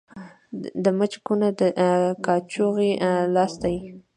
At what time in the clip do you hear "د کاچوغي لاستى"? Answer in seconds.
1.59-3.75